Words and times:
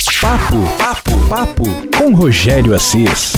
Papo, 0.00 0.56
papo, 0.78 1.28
papo 1.28 1.64
com 1.98 2.14
Rogério 2.14 2.74
Assis. 2.74 3.34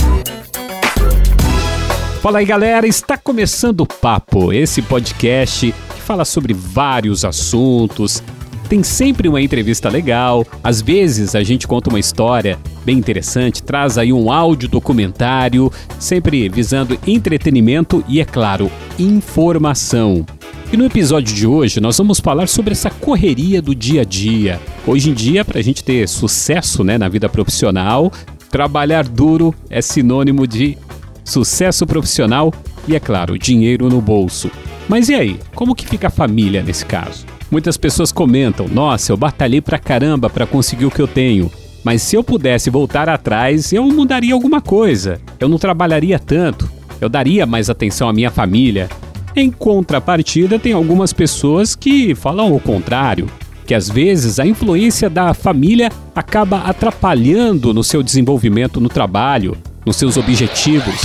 Fala 2.21 2.39
aí 2.39 2.45
galera, 2.45 2.87
está 2.87 3.17
começando 3.17 3.81
o 3.81 3.85
Papo, 3.85 4.53
esse 4.53 4.81
podcast 4.81 5.73
que 5.93 6.01
fala 6.01 6.23
sobre 6.23 6.53
vários 6.53 7.25
assuntos. 7.25 8.23
Tem 8.69 8.81
sempre 8.81 9.27
uma 9.27 9.41
entrevista 9.41 9.89
legal, 9.89 10.47
às 10.63 10.81
vezes 10.81 11.35
a 11.35 11.43
gente 11.43 11.67
conta 11.67 11.89
uma 11.89 11.99
história 11.99 12.57
bem 12.85 12.97
interessante, 12.97 13.61
traz 13.61 13.97
aí 13.97 14.13
um 14.13 14.31
áudio 14.31 14.69
documentário, 14.69 15.69
sempre 15.99 16.47
visando 16.47 16.97
entretenimento 17.05 18.05
e, 18.07 18.21
é 18.21 18.25
claro, 18.25 18.71
informação. 18.97 20.25
E 20.73 20.77
no 20.77 20.85
episódio 20.85 21.35
de 21.35 21.45
hoje 21.45 21.79
nós 21.79 21.99
vamos 21.99 22.19
falar 22.19 22.47
sobre 22.47 22.71
essa 22.71 22.89
correria 22.89 23.61
do 23.61 23.75
dia 23.75 24.01
a 24.01 24.03
dia. 24.03 24.59
Hoje 24.87 25.11
em 25.11 25.13
dia, 25.13 25.45
para 25.45 25.59
a 25.59 25.61
gente 25.61 25.83
ter 25.83 26.09
sucesso 26.09 26.83
né, 26.83 26.97
na 26.97 27.07
vida 27.07 27.29
profissional, 27.29 28.11
trabalhar 28.49 29.07
duro 29.07 29.53
é 29.69 29.83
sinônimo 29.83 30.47
de 30.47 30.75
sucesso 31.23 31.85
profissional 31.85 32.51
e, 32.87 32.95
é 32.95 32.99
claro, 32.99 33.37
dinheiro 33.37 33.87
no 33.87 34.01
bolso. 34.01 34.49
Mas 34.89 35.09
e 35.09 35.13
aí, 35.13 35.39
como 35.53 35.75
que 35.75 35.85
fica 35.85 36.07
a 36.07 36.09
família 36.09 36.63
nesse 36.63 36.87
caso? 36.87 37.23
Muitas 37.51 37.77
pessoas 37.77 38.11
comentam: 38.11 38.67
"Nossa, 38.67 39.11
eu 39.11 39.17
batalhei 39.17 39.61
pra 39.61 39.77
caramba 39.77 40.27
para 40.27 40.47
conseguir 40.47 40.87
o 40.87 40.91
que 40.91 41.03
eu 41.03 41.07
tenho, 41.07 41.51
mas 41.83 42.01
se 42.01 42.15
eu 42.15 42.23
pudesse 42.23 42.71
voltar 42.71 43.07
atrás, 43.07 43.71
eu 43.71 43.83
mudaria 43.89 44.33
alguma 44.33 44.59
coisa. 44.59 45.21
Eu 45.39 45.47
não 45.47 45.59
trabalharia 45.59 46.17
tanto, 46.17 46.67
eu 46.99 47.09
daria 47.09 47.45
mais 47.45 47.69
atenção 47.69 48.09
à 48.09 48.13
minha 48.13 48.31
família, 48.31 48.89
em 49.35 49.49
contrapartida, 49.49 50.59
tem 50.59 50.73
algumas 50.73 51.11
pessoas 51.11 51.75
que 51.75 52.13
falam 52.13 52.55
o 52.55 52.59
contrário, 52.59 53.27
que 53.65 53.73
às 53.73 53.89
vezes 53.89 54.39
a 54.39 54.45
influência 54.45 55.09
da 55.09 55.33
família 55.33 55.91
acaba 56.15 56.59
atrapalhando 56.59 57.73
no 57.73 57.83
seu 57.83 58.03
desenvolvimento 58.03 58.79
no 58.79 58.89
trabalho, 58.89 59.57
nos 59.85 59.95
seus 59.95 60.17
objetivos. 60.17 61.01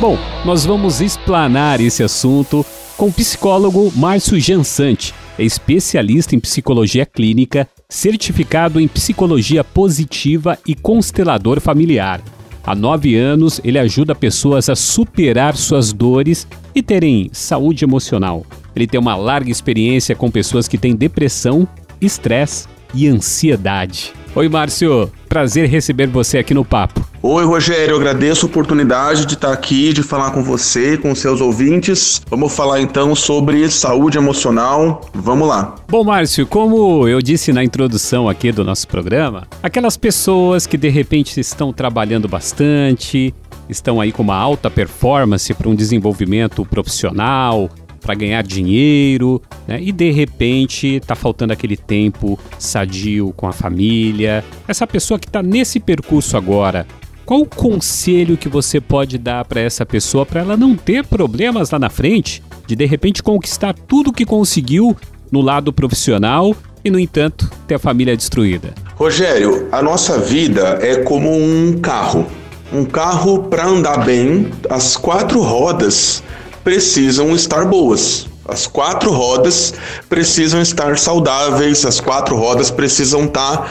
Bom, 0.00 0.18
nós 0.44 0.66
vamos 0.66 1.00
explanar 1.00 1.80
esse 1.80 2.02
assunto 2.02 2.66
com 2.96 3.06
o 3.06 3.12
psicólogo 3.12 3.92
Márcio 3.94 4.38
Jansante, 4.40 5.14
especialista 5.38 6.34
em 6.34 6.40
psicologia 6.40 7.06
clínica, 7.06 7.68
certificado 7.88 8.80
em 8.80 8.88
psicologia 8.88 9.62
positiva 9.62 10.58
e 10.66 10.74
constelador 10.74 11.60
familiar. 11.60 12.20
Há 12.66 12.74
nove 12.74 13.14
anos, 13.14 13.60
ele 13.62 13.78
ajuda 13.78 14.14
pessoas 14.14 14.68
a 14.68 14.74
superar 14.74 15.56
suas 15.56 15.92
dores 15.92 16.46
e 16.74 16.82
terem 16.82 17.30
saúde 17.32 17.84
emocional. 17.84 18.44
Ele 18.74 18.86
tem 18.86 18.98
uma 18.98 19.16
larga 19.16 19.50
experiência 19.50 20.14
com 20.14 20.30
pessoas 20.30 20.66
que 20.66 20.76
têm 20.76 20.96
depressão, 20.96 21.68
estresse 22.00 22.66
e 22.92 23.08
ansiedade. 23.08 24.12
Oi, 24.34 24.48
Márcio. 24.48 25.12
Prazer 25.28 25.68
receber 25.68 26.08
você 26.08 26.38
aqui 26.38 26.52
no 26.52 26.64
Papo. 26.64 27.06
Oi, 27.22 27.44
Rogério. 27.44 27.92
Eu 27.92 27.96
agradeço 27.96 28.44
a 28.44 28.48
oportunidade 28.48 29.26
de 29.26 29.34
estar 29.34 29.52
aqui, 29.52 29.92
de 29.92 30.02
falar 30.02 30.32
com 30.32 30.42
você, 30.42 30.98
com 30.98 31.14
seus 31.14 31.40
ouvintes. 31.40 32.20
Vamos 32.28 32.54
falar 32.54 32.80
então 32.80 33.14
sobre 33.14 33.68
saúde 33.70 34.18
emocional. 34.18 35.08
Vamos 35.14 35.48
lá. 35.48 35.76
Bom, 35.88 36.04
Márcio, 36.04 36.46
como 36.46 37.06
eu 37.08 37.22
disse 37.22 37.52
na 37.52 37.64
introdução 37.64 38.28
aqui 38.28 38.50
do 38.50 38.64
nosso 38.64 38.88
programa, 38.88 39.46
aquelas 39.62 39.96
pessoas 39.96 40.66
que 40.66 40.76
de 40.76 40.88
repente 40.88 41.38
estão 41.38 41.72
trabalhando 41.72 42.28
bastante, 42.28 43.32
estão 43.68 44.00
aí 44.00 44.12
com 44.12 44.22
uma 44.22 44.36
alta 44.36 44.70
performance 44.70 45.52
para 45.54 45.68
um 45.68 45.74
desenvolvimento 45.74 46.64
profissional, 46.64 47.70
para 48.04 48.14
ganhar 48.14 48.42
dinheiro, 48.42 49.40
né? 49.66 49.80
E 49.80 49.90
de 49.90 50.10
repente 50.10 51.00
tá 51.06 51.14
faltando 51.14 51.52
aquele 51.52 51.76
tempo 51.76 52.38
sadio 52.58 53.32
com 53.34 53.48
a 53.48 53.52
família. 53.52 54.44
Essa 54.68 54.86
pessoa 54.86 55.18
que 55.18 55.26
está 55.26 55.42
nesse 55.42 55.80
percurso 55.80 56.36
agora, 56.36 56.86
qual 57.24 57.40
o 57.40 57.46
conselho 57.46 58.36
que 58.36 58.48
você 58.48 58.80
pode 58.80 59.16
dar 59.16 59.44
para 59.46 59.60
essa 59.60 59.86
pessoa 59.86 60.26
para 60.26 60.42
ela 60.42 60.56
não 60.56 60.76
ter 60.76 61.06
problemas 61.06 61.70
lá 61.70 61.78
na 61.78 61.88
frente, 61.88 62.42
de 62.66 62.76
de 62.76 62.84
repente 62.84 63.22
conquistar 63.22 63.72
tudo 63.72 64.12
que 64.12 64.26
conseguiu 64.26 64.94
no 65.32 65.40
lado 65.40 65.72
profissional 65.72 66.54
e 66.84 66.90
no 66.90 66.98
entanto 66.98 67.50
ter 67.66 67.76
a 67.76 67.78
família 67.78 68.14
destruída? 68.14 68.74
Rogério, 68.94 69.66
a 69.72 69.82
nossa 69.82 70.18
vida 70.20 70.78
é 70.82 70.96
como 70.96 71.34
um 71.34 71.78
carro. 71.80 72.26
Um 72.74 72.84
carro 72.84 73.44
para 73.44 73.64
andar 73.64 74.04
bem, 74.04 74.50
as 74.68 74.96
quatro 74.96 75.40
rodas 75.40 76.24
precisam 76.64 77.32
estar 77.32 77.64
boas. 77.66 78.26
As 78.48 78.66
quatro 78.66 79.12
rodas 79.12 79.74
precisam 80.08 80.60
estar 80.60 80.98
saudáveis, 80.98 81.86
as 81.86 82.00
quatro 82.00 82.34
rodas 82.34 82.72
precisam 82.72 83.26
estar 83.26 83.58
tá 83.58 83.68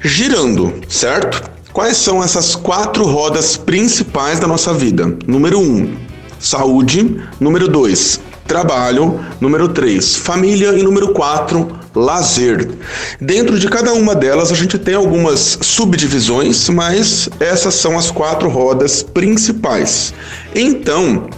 girando, 0.00 0.72
certo? 0.88 1.50
Quais 1.72 1.96
são 1.96 2.22
essas 2.22 2.54
quatro 2.54 3.04
rodas 3.04 3.56
principais 3.56 4.38
da 4.38 4.46
nossa 4.46 4.72
vida? 4.72 5.18
Número 5.26 5.58
um, 5.58 5.92
saúde. 6.38 7.20
Número 7.40 7.66
dois, 7.66 8.20
trabalho. 8.46 9.20
Número 9.40 9.68
três, 9.68 10.16
família. 10.16 10.72
E 10.78 10.82
número 10.82 11.08
quatro, 11.08 11.68
lazer. 11.94 12.70
Dentro 13.20 13.58
de 13.58 13.68
cada 13.68 13.92
uma 13.92 14.14
delas 14.14 14.50
a 14.50 14.54
gente 14.54 14.78
tem 14.78 14.94
algumas 14.94 15.58
subdivisões, 15.60 16.68
mas 16.68 17.28
essas 17.40 17.74
são 17.74 17.96
as 17.98 18.10
quatro 18.10 18.48
rodas 18.48 19.02
principais. 19.02 20.12
Então, 20.54 21.28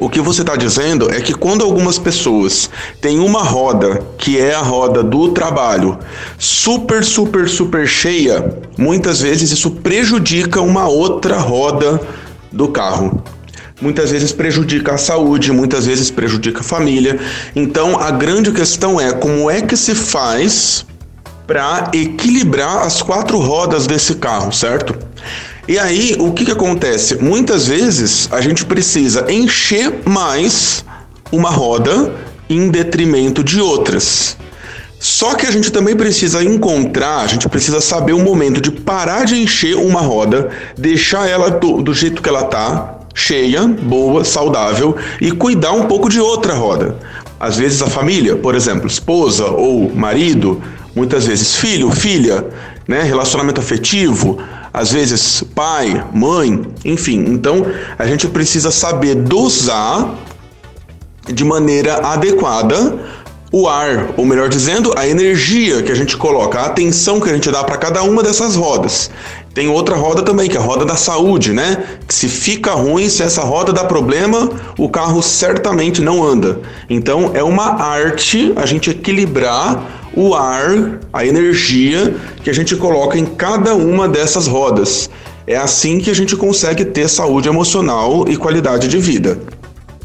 o 0.00 0.08
que 0.08 0.20
você 0.20 0.42
está 0.42 0.54
dizendo 0.54 1.10
é 1.12 1.20
que 1.20 1.34
quando 1.34 1.64
algumas 1.64 1.98
pessoas 1.98 2.70
têm 3.00 3.18
uma 3.18 3.42
roda, 3.42 4.00
que 4.16 4.38
é 4.38 4.54
a 4.54 4.60
roda 4.60 5.02
do 5.02 5.30
trabalho, 5.30 5.98
super, 6.38 7.04
super, 7.04 7.48
super 7.48 7.86
cheia, 7.86 8.60
muitas 8.76 9.20
vezes 9.20 9.50
isso 9.50 9.72
prejudica 9.72 10.60
uma 10.60 10.86
outra 10.86 11.38
roda 11.38 12.00
do 12.52 12.68
carro. 12.68 13.22
Muitas 13.80 14.10
vezes 14.10 14.32
prejudica 14.32 14.94
a 14.94 14.98
saúde, 14.98 15.52
muitas 15.52 15.86
vezes 15.86 16.10
prejudica 16.10 16.60
a 16.60 16.64
família. 16.64 17.18
Então 17.54 17.98
a 17.98 18.10
grande 18.10 18.50
questão 18.50 19.00
é 19.00 19.12
como 19.12 19.50
é 19.50 19.62
que 19.62 19.76
se 19.76 19.94
faz 19.94 20.84
para 21.46 21.90
equilibrar 21.94 22.78
as 22.84 23.00
quatro 23.00 23.38
rodas 23.38 23.86
desse 23.86 24.16
carro, 24.16 24.52
certo? 24.52 24.94
E 25.66 25.78
aí, 25.78 26.16
o 26.18 26.32
que, 26.32 26.46
que 26.46 26.50
acontece? 26.50 27.16
Muitas 27.16 27.66
vezes 27.66 28.28
a 28.32 28.40
gente 28.40 28.64
precisa 28.64 29.30
encher 29.30 30.00
mais 30.04 30.84
uma 31.30 31.50
roda 31.50 32.12
em 32.48 32.70
detrimento 32.70 33.44
de 33.44 33.60
outras. 33.60 34.36
Só 34.98 35.34
que 35.34 35.46
a 35.46 35.50
gente 35.50 35.70
também 35.70 35.94
precisa 35.94 36.42
encontrar, 36.42 37.20
a 37.20 37.26
gente 37.26 37.48
precisa 37.48 37.80
saber 37.80 38.14
o 38.14 38.18
momento 38.18 38.60
de 38.60 38.70
parar 38.70 39.24
de 39.24 39.36
encher 39.36 39.76
uma 39.76 40.00
roda, 40.00 40.50
deixar 40.76 41.28
ela 41.28 41.50
do, 41.50 41.82
do 41.82 41.94
jeito 41.94 42.20
que 42.20 42.28
ela 42.28 42.44
tá, 42.44 42.97
cheia, 43.18 43.66
boa, 43.66 44.24
saudável 44.24 44.96
e 45.20 45.32
cuidar 45.32 45.72
um 45.72 45.86
pouco 45.86 46.08
de 46.08 46.20
outra 46.20 46.54
roda. 46.54 46.96
Às 47.38 47.56
vezes 47.56 47.82
a 47.82 47.88
família, 47.88 48.36
por 48.36 48.54
exemplo, 48.54 48.86
esposa 48.86 49.46
ou 49.46 49.92
marido, 49.92 50.62
muitas 50.94 51.26
vezes 51.26 51.56
filho, 51.56 51.90
filha, 51.90 52.46
né, 52.86 53.02
relacionamento 53.02 53.60
afetivo, 53.60 54.38
às 54.72 54.92
vezes 54.92 55.42
pai, 55.54 56.04
mãe, 56.14 56.64
enfim. 56.84 57.24
Então 57.28 57.66
a 57.98 58.06
gente 58.06 58.28
precisa 58.28 58.70
saber 58.70 59.16
dosar 59.16 60.14
de 61.26 61.44
maneira 61.44 61.96
adequada 62.06 62.98
o 63.50 63.66
ar, 63.66 64.10
ou 64.16 64.26
melhor 64.26 64.48
dizendo, 64.48 64.92
a 64.96 65.08
energia 65.08 65.82
que 65.82 65.90
a 65.90 65.94
gente 65.94 66.16
coloca, 66.16 66.60
a 66.60 66.66
atenção 66.66 67.18
que 67.18 67.30
a 67.30 67.32
gente 67.32 67.50
dá 67.50 67.64
para 67.64 67.78
cada 67.78 68.02
uma 68.02 68.22
dessas 68.22 68.54
rodas. 68.54 69.10
Tem 69.58 69.66
outra 69.66 69.96
roda 69.96 70.22
também, 70.22 70.48
que 70.48 70.56
é 70.56 70.60
a 70.60 70.62
roda 70.62 70.84
da 70.84 70.94
saúde, 70.94 71.52
né? 71.52 71.82
Que 72.06 72.14
se 72.14 72.28
fica 72.28 72.74
ruim, 72.74 73.08
se 73.08 73.24
essa 73.24 73.42
roda 73.42 73.72
dá 73.72 73.82
problema, 73.82 74.48
o 74.78 74.88
carro 74.88 75.20
certamente 75.20 76.00
não 76.00 76.22
anda. 76.22 76.60
Então 76.88 77.32
é 77.34 77.42
uma 77.42 77.82
arte 77.82 78.52
a 78.54 78.64
gente 78.64 78.90
equilibrar 78.90 80.10
o 80.14 80.32
ar, 80.32 81.00
a 81.12 81.26
energia 81.26 82.14
que 82.44 82.48
a 82.48 82.52
gente 82.52 82.76
coloca 82.76 83.18
em 83.18 83.26
cada 83.26 83.74
uma 83.74 84.08
dessas 84.08 84.46
rodas. 84.46 85.10
É 85.44 85.56
assim 85.56 85.98
que 85.98 86.08
a 86.08 86.14
gente 86.14 86.36
consegue 86.36 86.84
ter 86.84 87.08
saúde 87.08 87.48
emocional 87.48 88.26
e 88.28 88.36
qualidade 88.36 88.86
de 88.86 88.98
vida. 88.98 89.40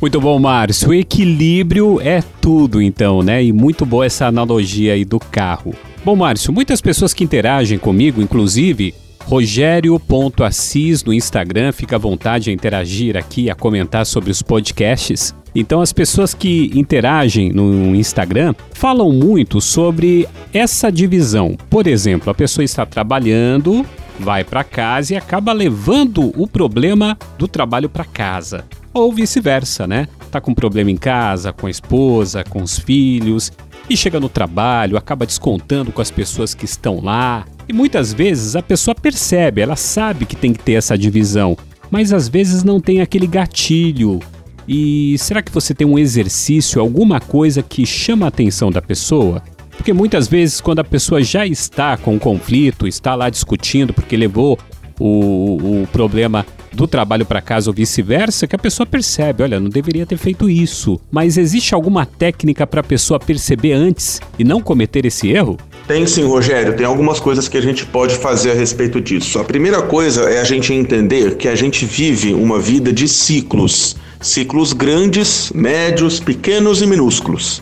Muito 0.01 0.19
bom, 0.19 0.39
Márcio. 0.39 0.89
O 0.89 0.93
equilíbrio 0.95 2.01
é 2.01 2.23
tudo, 2.41 2.81
então, 2.81 3.21
né? 3.21 3.43
E 3.43 3.53
muito 3.53 3.85
boa 3.85 4.07
essa 4.07 4.25
analogia 4.25 4.93
aí 4.93 5.05
do 5.05 5.19
carro. 5.19 5.75
Bom, 6.03 6.15
Márcio, 6.15 6.51
muitas 6.51 6.81
pessoas 6.81 7.13
que 7.13 7.23
interagem 7.23 7.77
comigo, 7.77 8.19
inclusive 8.19 8.95
Rogério.assis 9.25 11.03
no 11.03 11.13
Instagram, 11.13 11.71
fica 11.71 11.95
à 11.95 11.99
vontade 11.99 12.49
a 12.49 12.53
interagir 12.53 13.17
aqui, 13.17 13.49
a 13.49 13.55
comentar 13.55 14.05
sobre 14.05 14.31
os 14.31 14.41
podcasts. 14.41 15.33
Então, 15.55 15.81
as 15.81 15.93
pessoas 15.93 16.33
que 16.33 16.71
interagem 16.73 17.51
no 17.51 17.95
Instagram 17.95 18.55
falam 18.73 19.11
muito 19.11 19.61
sobre 19.61 20.27
essa 20.51 20.91
divisão. 20.91 21.55
Por 21.69 21.85
exemplo, 21.85 22.29
a 22.29 22.33
pessoa 22.33 22.65
está 22.65 22.85
trabalhando, 22.85 23.85
vai 24.19 24.43
para 24.43 24.63
casa 24.63 25.13
e 25.13 25.17
acaba 25.17 25.53
levando 25.53 26.31
o 26.39 26.47
problema 26.47 27.17
do 27.37 27.47
trabalho 27.47 27.87
para 27.87 28.03
casa. 28.03 28.65
Ou 28.93 29.11
vice-versa, 29.13 29.87
né? 29.87 30.07
Tá 30.31 30.41
com 30.41 30.53
problema 30.53 30.89
em 30.89 30.97
casa, 30.97 31.53
com 31.53 31.67
a 31.67 31.71
esposa, 31.71 32.43
com 32.43 32.61
os 32.61 32.79
filhos, 32.79 33.51
e 33.89 33.97
chega 33.97 34.19
no 34.19 34.29
trabalho, 34.29 34.97
acaba 34.97 35.25
descontando 35.25 35.91
com 35.91 36.01
as 36.01 36.09
pessoas 36.09 36.53
que 36.53 36.65
estão 36.65 37.01
lá, 37.01 37.45
E 37.67 37.73
muitas 37.73 38.13
vezes 38.13 38.55
a 38.55 38.61
pessoa 38.61 38.93
percebe, 38.93 39.61
ela 39.61 39.75
sabe 39.75 40.25
que 40.25 40.35
tem 40.35 40.53
que 40.53 40.63
ter 40.63 40.73
essa 40.73 40.97
divisão, 40.97 41.57
mas 41.89 42.11
às 42.11 42.27
vezes 42.27 42.63
não 42.63 42.79
tem 42.79 43.01
aquele 43.01 43.27
gatilho. 43.27 44.19
E 44.67 45.15
será 45.17 45.41
que 45.41 45.51
você 45.51 45.73
tem 45.73 45.85
um 45.85 45.99
exercício, 45.99 46.81
alguma 46.81 47.19
coisa 47.19 47.61
que 47.61 47.85
chama 47.85 48.25
a 48.25 48.29
atenção 48.29 48.71
da 48.71 48.81
pessoa? 48.81 49.41
Porque 49.75 49.91
muitas 49.91 50.27
vezes, 50.27 50.61
quando 50.61 50.79
a 50.79 50.83
pessoa 50.83 51.21
já 51.23 51.45
está 51.45 51.97
com 51.97 52.15
um 52.15 52.19
conflito, 52.19 52.87
está 52.87 53.15
lá 53.15 53.29
discutindo 53.29 53.93
porque 53.93 54.15
levou 54.15 54.57
o, 54.99 55.81
o 55.81 55.87
problema 55.91 56.45
do 56.71 56.87
trabalho 56.87 57.25
para 57.25 57.41
casa 57.41 57.69
ou 57.69 57.73
vice-versa, 57.73 58.47
que 58.47 58.55
a 58.55 58.59
pessoa 58.59 58.85
percebe, 58.85 59.43
olha, 59.43 59.59
não 59.59 59.69
deveria 59.69 60.05
ter 60.05 60.17
feito 60.17 60.49
isso. 60.49 60.99
Mas 61.11 61.37
existe 61.37 61.73
alguma 61.73 62.05
técnica 62.05 62.65
para 62.65 62.81
a 62.81 62.83
pessoa 62.83 63.19
perceber 63.19 63.73
antes 63.73 64.21
e 64.37 64.43
não 64.43 64.61
cometer 64.61 65.05
esse 65.05 65.29
erro? 65.29 65.57
Tem 65.87 66.07
sim, 66.07 66.23
Rogério. 66.23 66.77
Tem 66.77 66.85
algumas 66.85 67.19
coisas 67.19 67.49
que 67.49 67.57
a 67.57 67.61
gente 67.61 67.85
pode 67.85 68.15
fazer 68.15 68.51
a 68.51 68.53
respeito 68.53 69.01
disso. 69.01 69.37
A 69.39 69.43
primeira 69.43 69.81
coisa 69.81 70.29
é 70.29 70.39
a 70.39 70.43
gente 70.43 70.73
entender 70.73 71.35
que 71.35 71.47
a 71.47 71.55
gente 71.55 71.85
vive 71.85 72.33
uma 72.33 72.57
vida 72.57 72.93
de 72.93 73.05
ciclos. 73.05 73.97
Ciclos 74.21 74.71
grandes, 74.71 75.51
médios, 75.53 76.21
pequenos 76.21 76.81
e 76.81 76.87
minúsculos. 76.87 77.61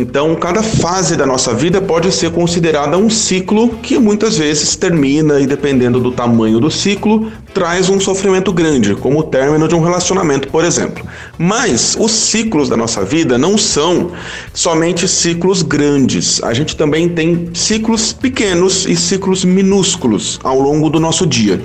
Então, 0.00 0.32
cada 0.36 0.62
fase 0.62 1.16
da 1.16 1.26
nossa 1.26 1.52
vida 1.52 1.82
pode 1.82 2.12
ser 2.12 2.30
considerada 2.30 2.96
um 2.96 3.10
ciclo 3.10 3.70
que 3.82 3.98
muitas 3.98 4.38
vezes 4.38 4.76
termina 4.76 5.40
e, 5.40 5.46
dependendo 5.46 5.98
do 5.98 6.12
tamanho 6.12 6.60
do 6.60 6.70
ciclo, 6.70 7.32
traz 7.52 7.88
um 7.88 7.98
sofrimento 7.98 8.52
grande, 8.52 8.94
como 8.94 9.18
o 9.18 9.22
término 9.24 9.66
de 9.66 9.74
um 9.74 9.82
relacionamento, 9.82 10.46
por 10.46 10.64
exemplo. 10.64 11.04
Mas 11.36 11.96
os 11.98 12.12
ciclos 12.12 12.68
da 12.68 12.76
nossa 12.76 13.04
vida 13.04 13.36
não 13.36 13.58
são 13.58 14.12
somente 14.54 15.08
ciclos 15.08 15.62
grandes. 15.62 16.40
A 16.44 16.54
gente 16.54 16.76
também 16.76 17.08
tem 17.08 17.50
ciclos 17.52 18.12
pequenos 18.12 18.86
e 18.86 18.94
ciclos 18.94 19.44
minúsculos 19.44 20.38
ao 20.44 20.60
longo 20.60 20.88
do 20.88 21.00
nosso 21.00 21.26
dia. 21.26 21.60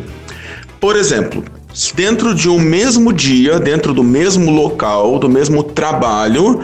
Por 0.79 0.95
exemplo, 0.95 1.43
dentro 1.93 2.33
de 2.33 2.49
um 2.49 2.57
mesmo 2.57 3.13
dia, 3.13 3.59
dentro 3.59 3.93
do 3.93 4.03
mesmo 4.03 4.49
local, 4.49 5.19
do 5.19 5.29
mesmo 5.29 5.61
trabalho, 5.61 6.61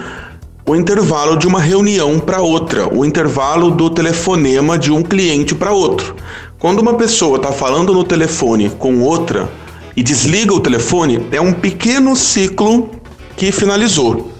o 0.69 0.75
intervalo 0.75 1.35
de 1.35 1.47
uma 1.47 1.59
reunião 1.59 2.19
para 2.19 2.43
outra, 2.43 2.87
o 2.93 3.03
intervalo 3.03 3.71
do 3.71 3.89
telefonema 3.89 4.77
de 4.77 4.91
um 4.91 5.01
cliente 5.01 5.55
para 5.55 5.71
outro. 5.71 6.15
Quando 6.59 6.77
uma 6.77 6.93
pessoa 6.93 7.37
está 7.37 7.51
falando 7.51 7.91
no 7.91 8.03
telefone 8.03 8.69
com 8.69 9.01
outra 9.01 9.49
e 9.97 10.03
desliga 10.03 10.53
o 10.53 10.59
telefone, 10.59 11.25
é 11.31 11.41
um 11.41 11.53
pequeno 11.53 12.15
ciclo 12.15 12.91
que 13.35 13.51
finalizou. 13.51 14.31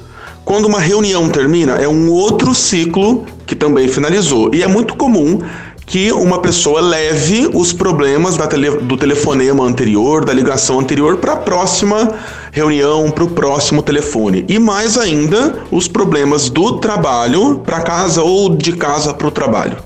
Quando 0.46 0.66
uma 0.66 0.80
reunião 0.80 1.28
termina, 1.30 1.78
é 1.78 1.88
um 1.88 2.12
outro 2.12 2.54
ciclo 2.54 3.25
que 3.48 3.56
também 3.56 3.88
finalizou. 3.88 4.54
E 4.54 4.62
é 4.62 4.68
muito 4.68 4.96
comum 4.96 5.40
que 5.89 6.12
uma 6.12 6.39
pessoa 6.39 6.80
leve 6.80 7.50
os 7.51 7.74
problemas 7.74 8.38
tele, 8.38 8.69
do 8.77 8.95
telefonema 8.95 9.63
anterior, 9.63 10.24
da 10.24 10.31
ligação 10.31 10.80
anterior, 10.80 11.18
para 11.18 11.33
a 11.33 11.38
próxima 11.38 12.13
reunião, 12.51 13.09
para 13.09 13.24
o 13.24 13.31
próximo 13.31 13.81
telefone. 13.81 14.45
E 14.47 14.59
mais 14.59 15.00
ainda, 15.00 15.63
os 15.71 15.88
problemas 15.88 16.47
do 16.47 16.77
trabalho 16.77 17.57
para 17.65 17.81
casa 17.81 18.21
ou 18.21 18.56
de 18.56 18.74
casa 18.74 19.15
para 19.15 19.27
o 19.27 19.31
trabalho. 19.31 19.77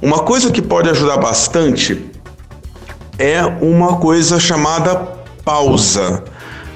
Uma 0.00 0.20
coisa 0.20 0.52
que 0.52 0.62
pode 0.62 0.88
ajudar 0.88 1.16
bastante 1.16 2.00
é 3.18 3.44
uma 3.60 3.96
coisa 3.96 4.38
chamada 4.38 4.94
pausa. 5.44 6.22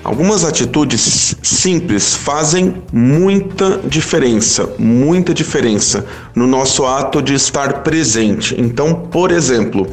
Algumas 0.04 0.44
atitudes 0.44 1.34
simples 1.42 2.14
fazem 2.14 2.74
muita 2.92 3.80
diferença, 3.88 4.74
muita 4.78 5.32
diferença 5.32 6.04
no 6.34 6.46
nosso 6.46 6.84
ato 6.84 7.22
de 7.22 7.32
estar 7.32 7.82
presente. 7.82 8.54
Então, 8.60 8.94
por 8.94 9.30
exemplo, 9.30 9.86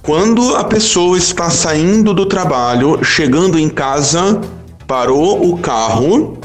quando 0.00 0.54
a 0.54 0.62
pessoa 0.62 1.18
está 1.18 1.50
saindo 1.50 2.14
do 2.14 2.26
trabalho, 2.26 3.02
chegando 3.02 3.58
em 3.58 3.68
casa, 3.68 4.40
parou 4.86 5.50
o 5.50 5.58
carro 5.58 6.38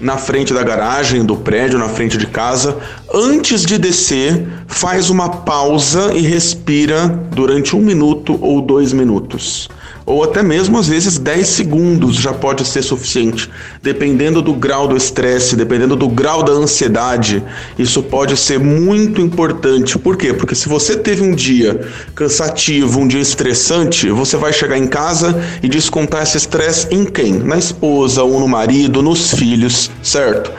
na 0.00 0.16
frente 0.16 0.54
da 0.54 0.62
garagem 0.62 1.26
do 1.26 1.36
prédio, 1.36 1.78
na 1.78 1.90
frente 1.90 2.16
de 2.16 2.26
casa, 2.26 2.78
antes 3.12 3.66
de 3.66 3.76
descer, 3.76 4.48
faz 4.66 5.10
uma 5.10 5.28
pausa 5.28 6.14
e 6.14 6.22
respira 6.22 7.06
durante 7.32 7.76
um 7.76 7.80
minuto 7.80 8.38
ou 8.40 8.62
dois 8.62 8.94
minutos 8.94 9.68
ou 10.06 10.22
até 10.22 10.42
mesmo 10.42 10.78
às 10.78 10.88
vezes 10.88 11.18
10 11.18 11.46
segundos 11.46 12.16
já 12.16 12.32
pode 12.32 12.64
ser 12.66 12.82
suficiente, 12.82 13.50
dependendo 13.82 14.42
do 14.42 14.52
grau 14.52 14.86
do 14.86 14.96
estresse, 14.96 15.56
dependendo 15.56 15.96
do 15.96 16.08
grau 16.08 16.42
da 16.42 16.52
ansiedade. 16.52 17.42
Isso 17.78 18.02
pode 18.02 18.36
ser 18.36 18.58
muito 18.58 19.20
importante. 19.20 19.98
Por 19.98 20.16
quê? 20.16 20.32
Porque 20.32 20.54
se 20.54 20.68
você 20.68 20.96
teve 20.96 21.22
um 21.22 21.34
dia 21.34 21.88
cansativo, 22.14 23.00
um 23.00 23.08
dia 23.08 23.20
estressante, 23.20 24.10
você 24.10 24.36
vai 24.36 24.52
chegar 24.52 24.76
em 24.76 24.86
casa 24.86 25.42
e 25.62 25.68
descontar 25.68 26.22
esse 26.22 26.36
estresse 26.36 26.88
em 26.90 27.04
quem? 27.04 27.32
Na 27.34 27.56
esposa 27.56 28.22
ou 28.22 28.40
no 28.40 28.48
marido, 28.48 29.02
nos 29.02 29.32
filhos, 29.32 29.90
certo? 30.02 30.52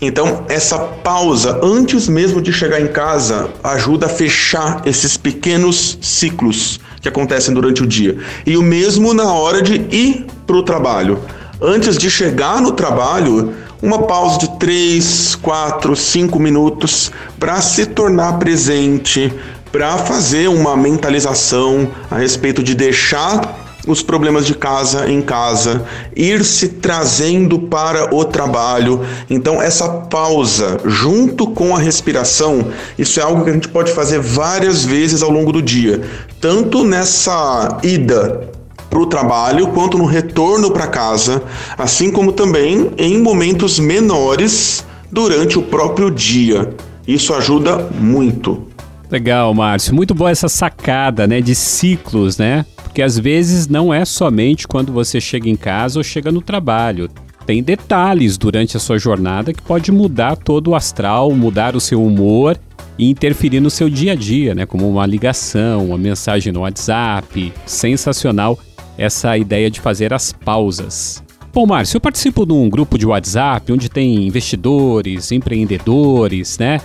Então, 0.00 0.44
essa 0.48 0.78
pausa 0.78 1.60
antes 1.62 2.08
mesmo 2.08 2.40
de 2.40 2.52
chegar 2.52 2.80
em 2.80 2.88
casa 2.88 3.50
ajuda 3.62 4.06
a 4.06 4.08
fechar 4.08 4.82
esses 4.84 5.16
pequenos 5.16 5.98
ciclos 6.00 6.80
que 7.00 7.08
acontecem 7.08 7.54
durante 7.54 7.82
o 7.82 7.86
dia. 7.86 8.16
E 8.46 8.56
o 8.56 8.62
mesmo 8.62 8.89
na 8.98 9.32
hora 9.32 9.62
de 9.62 9.74
ir 9.94 10.26
para 10.46 10.56
o 10.56 10.62
trabalho. 10.62 11.20
Antes 11.60 11.98
de 11.98 12.10
chegar 12.10 12.60
no 12.60 12.72
trabalho, 12.72 13.52
uma 13.82 14.02
pausa 14.02 14.38
de 14.38 14.58
3, 14.58 15.36
4, 15.36 15.94
5 15.94 16.38
minutos 16.38 17.12
para 17.38 17.60
se 17.60 17.86
tornar 17.86 18.38
presente, 18.38 19.32
para 19.70 19.98
fazer 19.98 20.48
uma 20.48 20.76
mentalização 20.76 21.88
a 22.10 22.18
respeito 22.18 22.62
de 22.62 22.74
deixar 22.74 23.58
os 23.86 24.02
problemas 24.02 24.46
de 24.46 24.54
casa 24.54 25.10
em 25.10 25.22
casa, 25.22 25.84
ir 26.14 26.44
se 26.44 26.68
trazendo 26.68 27.58
para 27.58 28.14
o 28.14 28.24
trabalho. 28.24 29.04
Então, 29.28 29.60
essa 29.60 29.88
pausa, 29.88 30.78
junto 30.84 31.46
com 31.48 31.74
a 31.74 31.78
respiração, 31.78 32.66
isso 32.98 33.20
é 33.20 33.22
algo 33.22 33.44
que 33.44 33.50
a 33.50 33.54
gente 33.54 33.68
pode 33.68 33.92
fazer 33.92 34.20
várias 34.20 34.84
vezes 34.84 35.22
ao 35.22 35.30
longo 35.30 35.52
do 35.52 35.62
dia, 35.62 36.02
tanto 36.40 36.84
nessa 36.84 37.78
ida 37.82 38.50
para 38.90 38.98
o 38.98 39.06
trabalho 39.06 39.68
quanto 39.68 39.96
no 39.96 40.04
retorno 40.04 40.72
para 40.72 40.88
casa, 40.88 41.42
assim 41.78 42.10
como 42.10 42.32
também 42.32 42.90
em 42.98 43.18
momentos 43.18 43.78
menores 43.78 44.84
durante 45.10 45.56
o 45.58 45.62
próprio 45.62 46.10
dia. 46.10 46.74
Isso 47.06 47.32
ajuda 47.32 47.88
muito. 47.98 48.66
Legal, 49.10 49.52
Márcio. 49.54 49.94
Muito 49.94 50.14
boa 50.14 50.30
essa 50.30 50.48
sacada, 50.48 51.26
né, 51.26 51.40
de 51.40 51.54
ciclos, 51.54 52.36
né? 52.36 52.64
Porque 52.82 53.02
às 53.02 53.18
vezes 53.18 53.66
não 53.68 53.94
é 53.94 54.04
somente 54.04 54.68
quando 54.68 54.92
você 54.92 55.20
chega 55.20 55.48
em 55.48 55.56
casa 55.56 55.98
ou 55.98 56.04
chega 56.04 56.30
no 56.30 56.42
trabalho. 56.42 57.08
Tem 57.46 57.62
detalhes 57.62 58.36
durante 58.36 58.76
a 58.76 58.80
sua 58.80 58.98
jornada 58.98 59.52
que 59.52 59.62
pode 59.62 59.90
mudar 59.90 60.36
todo 60.36 60.68
o 60.68 60.74
astral, 60.74 61.32
mudar 61.32 61.74
o 61.74 61.80
seu 61.80 62.04
humor 62.04 62.56
e 62.98 63.10
interferir 63.10 63.60
no 63.60 63.70
seu 63.70 63.88
dia 63.88 64.12
a 64.12 64.14
dia, 64.14 64.54
né? 64.54 64.66
Como 64.66 64.88
uma 64.88 65.06
ligação, 65.06 65.86
uma 65.86 65.98
mensagem 65.98 66.52
no 66.52 66.60
WhatsApp. 66.60 67.52
Sensacional 67.66 68.58
essa 69.00 69.36
ideia 69.38 69.70
de 69.70 69.80
fazer 69.80 70.12
as 70.12 70.30
pausas. 70.32 71.24
Bom, 71.52 71.66
Márcio, 71.66 71.96
eu 71.96 72.00
participo 72.00 72.44
de 72.44 72.52
um 72.52 72.68
grupo 72.68 72.98
de 72.98 73.06
WhatsApp 73.06 73.72
onde 73.72 73.88
tem 73.88 74.26
investidores, 74.26 75.32
empreendedores, 75.32 76.58
né? 76.58 76.80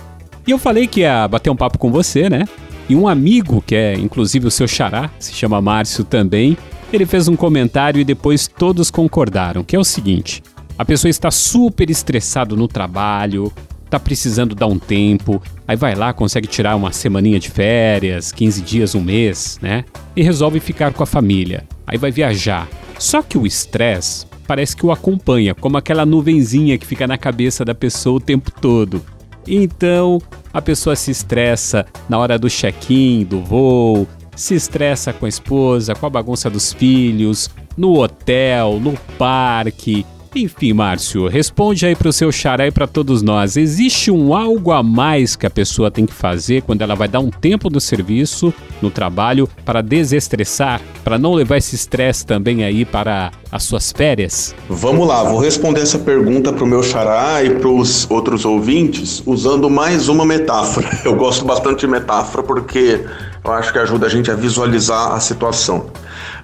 E 0.46 0.50
eu 0.50 0.58
falei 0.58 0.86
que 0.86 1.00
ia 1.00 1.28
bater 1.28 1.50
um 1.50 1.56
papo 1.56 1.78
com 1.78 1.92
você, 1.92 2.30
né? 2.30 2.44
E 2.88 2.96
um 2.96 3.06
amigo, 3.06 3.62
que 3.64 3.74
é 3.74 3.94
inclusive 3.94 4.46
o 4.46 4.50
seu 4.50 4.66
xará, 4.66 5.10
se 5.18 5.32
chama 5.34 5.60
Márcio 5.60 6.04
também, 6.04 6.56
ele 6.92 7.04
fez 7.04 7.28
um 7.28 7.36
comentário 7.36 8.00
e 8.00 8.04
depois 8.04 8.48
todos 8.48 8.90
concordaram, 8.90 9.62
que 9.62 9.76
é 9.76 9.78
o 9.78 9.84
seguinte: 9.84 10.42
a 10.78 10.84
pessoa 10.84 11.10
está 11.10 11.30
super 11.30 11.90
estressado 11.90 12.56
no 12.56 12.66
trabalho, 12.66 13.52
está 13.86 13.98
precisando 13.98 14.54
dar 14.54 14.66
um 14.66 14.78
tempo, 14.78 15.42
aí 15.66 15.76
vai 15.76 15.94
lá, 15.94 16.12
consegue 16.12 16.46
tirar 16.46 16.76
uma 16.76 16.92
semaninha 16.92 17.38
de 17.40 17.50
férias, 17.50 18.30
15 18.32 18.60
dias, 18.60 18.94
um 18.94 19.00
mês, 19.00 19.58
né? 19.62 19.84
E 20.14 20.22
resolve 20.22 20.60
ficar 20.60 20.92
com 20.92 21.02
a 21.02 21.06
família. 21.06 21.64
Aí 21.86 21.96
vai 21.96 22.10
viajar. 22.10 22.68
Só 22.98 23.22
que 23.22 23.38
o 23.38 23.46
estresse 23.46 24.26
parece 24.46 24.76
que 24.76 24.86
o 24.86 24.92
acompanha, 24.92 25.54
como 25.54 25.76
aquela 25.76 26.06
nuvenzinha 26.06 26.78
que 26.78 26.86
fica 26.86 27.06
na 27.06 27.18
cabeça 27.18 27.64
da 27.64 27.74
pessoa 27.74 28.16
o 28.16 28.20
tempo 28.20 28.50
todo. 28.50 29.02
Então, 29.46 30.20
a 30.52 30.60
pessoa 30.60 30.96
se 30.96 31.10
estressa 31.10 31.86
na 32.08 32.18
hora 32.18 32.38
do 32.38 32.48
check-in, 32.48 33.24
do 33.24 33.40
voo, 33.40 34.06
se 34.34 34.54
estressa 34.54 35.12
com 35.12 35.26
a 35.26 35.28
esposa, 35.28 35.94
com 35.94 36.06
a 36.06 36.10
bagunça 36.10 36.50
dos 36.50 36.72
filhos, 36.72 37.50
no 37.76 38.00
hotel, 38.00 38.80
no 38.80 38.94
parque. 39.18 40.04
Enfim, 40.38 40.74
Márcio, 40.74 41.28
responde 41.28 41.86
aí 41.86 41.96
para 41.96 42.10
o 42.10 42.12
seu 42.12 42.30
xará 42.30 42.66
e 42.66 42.70
para 42.70 42.86
todos 42.86 43.22
nós. 43.22 43.56
Existe 43.56 44.10
um 44.10 44.34
algo 44.34 44.70
a 44.70 44.82
mais 44.82 45.34
que 45.34 45.46
a 45.46 45.50
pessoa 45.50 45.90
tem 45.90 46.04
que 46.04 46.12
fazer 46.12 46.60
quando 46.60 46.82
ela 46.82 46.94
vai 46.94 47.08
dar 47.08 47.20
um 47.20 47.30
tempo 47.30 47.70
no 47.70 47.80
serviço, 47.80 48.52
no 48.82 48.90
trabalho, 48.90 49.48
para 49.64 49.80
desestressar, 49.80 50.82
para 51.02 51.16
não 51.16 51.32
levar 51.32 51.56
esse 51.56 51.74
estresse 51.74 52.26
também 52.26 52.64
aí 52.64 52.84
para 52.84 53.32
as 53.50 53.62
suas 53.62 53.90
férias? 53.90 54.54
Vamos 54.68 55.08
lá, 55.08 55.24
vou 55.24 55.38
responder 55.38 55.80
essa 55.80 55.98
pergunta 55.98 56.52
para 56.52 56.64
o 56.64 56.66
meu 56.66 56.82
xará 56.82 57.42
e 57.42 57.54
para 57.54 57.70
os 57.70 58.06
outros 58.10 58.44
ouvintes 58.44 59.22
usando 59.24 59.70
mais 59.70 60.06
uma 60.10 60.26
metáfora. 60.26 60.86
Eu 61.02 61.16
gosto 61.16 61.46
bastante 61.46 61.80
de 61.80 61.86
metáfora 61.86 62.42
porque 62.42 63.06
eu 63.42 63.52
acho 63.52 63.72
que 63.72 63.78
ajuda 63.78 64.06
a 64.06 64.08
gente 64.08 64.30
a 64.30 64.34
visualizar 64.34 65.12
a 65.12 65.20
situação. 65.20 65.86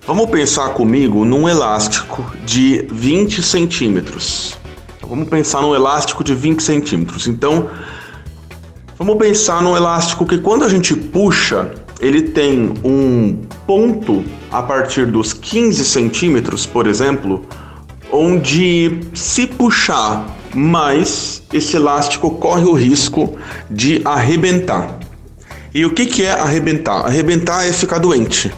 Vamos 0.04 0.30
pensar 0.30 0.70
comigo 0.70 1.24
num 1.24 1.48
elástico 1.48 2.26
de 2.44 2.84
20 2.90 3.40
centímetros. 3.40 4.58
Vamos 5.00 5.28
pensar 5.28 5.62
num 5.62 5.76
elástico 5.76 6.24
de 6.24 6.34
20 6.34 6.60
centímetros. 6.60 7.28
Então, 7.28 7.70
vamos 8.98 9.16
pensar 9.16 9.62
num 9.62 9.76
elástico 9.76 10.26
que 10.26 10.38
quando 10.38 10.64
a 10.64 10.68
gente 10.68 10.96
puxa, 10.96 11.70
ele 12.00 12.22
tem 12.22 12.74
um 12.82 13.42
ponto 13.64 14.24
a 14.50 14.60
partir 14.60 15.06
dos 15.06 15.32
15 15.32 15.84
centímetros, 15.84 16.66
por 16.66 16.88
exemplo, 16.88 17.46
onde 18.10 19.02
se 19.14 19.46
puxar 19.46 20.26
mais, 20.52 21.44
esse 21.52 21.76
elástico 21.76 22.28
corre 22.32 22.64
o 22.64 22.72
risco 22.72 23.38
de 23.70 24.02
arrebentar. 24.04 24.98
E 25.72 25.86
o 25.86 25.90
que, 25.90 26.06
que 26.06 26.24
é 26.24 26.32
arrebentar? 26.32 27.06
Arrebentar 27.06 27.64
é 27.64 27.72
ficar 27.72 27.98
doente 27.98 28.52